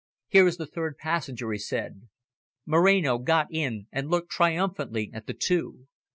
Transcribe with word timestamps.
"Here 0.29 0.47
is 0.47 0.57
the 0.57 0.65
third 0.65 0.97
passenger," 0.97 1.51
he 1.51 1.59
said. 1.59 2.09
Moreno 2.65 3.19
got 3.19 3.49
in 3.51 3.85
and 3.91 4.09
looked 4.09 4.31
triumphantly 4.31 5.11
at 5.13 5.27
the 5.27 5.35
two. 5.35 5.85